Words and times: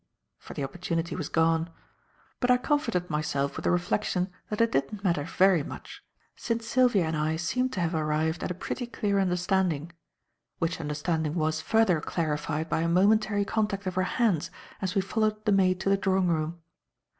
for 0.39 0.55
the 0.55 0.63
opportunity 0.63 1.15
was 1.15 1.29
gone; 1.29 1.69
but 2.39 2.49
I 2.49 2.57
comforted 2.57 3.11
myself 3.11 3.55
with 3.55 3.65
the 3.65 3.69
reflection 3.69 4.31
that 4.49 4.59
it 4.59 4.71
didn't 4.71 5.03
matter 5.03 5.25
very 5.25 5.61
much, 5.61 6.03
since 6.35 6.65
Sylvia 6.67 7.05
and 7.05 7.15
I 7.15 7.35
seemed 7.35 7.71
to 7.73 7.81
have 7.81 7.93
arrived 7.93 8.43
at 8.43 8.49
a 8.49 8.55
pretty 8.55 8.87
clear 8.87 9.19
understanding; 9.19 9.91
which 10.57 10.79
understanding 10.81 11.35
was 11.35 11.61
further 11.61 12.01
clarified 12.01 12.67
by 12.67 12.79
a 12.79 12.89
momentary 12.89 13.45
contact 13.45 13.85
of 13.85 13.95
our 13.95 14.03
hands 14.05 14.49
as 14.81 14.95
we 14.95 15.01
followed 15.01 15.45
the 15.45 15.51
maid 15.51 15.79
to 15.81 15.89
the 15.89 15.97
drawing 15.97 16.29
room. 16.29 16.63